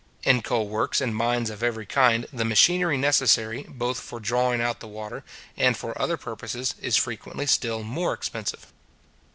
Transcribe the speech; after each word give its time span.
In 0.23 0.41
coal 0.41 0.67
works, 0.67 0.99
and 0.99 1.15
mines 1.15 1.51
of 1.51 1.61
every 1.61 1.85
kind, 1.85 2.25
the 2.33 2.43
machinery 2.43 2.97
necessary, 2.97 3.67
both 3.69 3.99
for 3.99 4.19
drawing 4.19 4.59
out 4.59 4.79
the 4.79 4.87
water, 4.87 5.23
and 5.55 5.77
for 5.77 5.95
other 6.01 6.17
purposes, 6.17 6.73
is 6.81 6.97
frequently 6.97 7.45
still 7.45 7.83
more 7.83 8.11
expensive. 8.11 8.73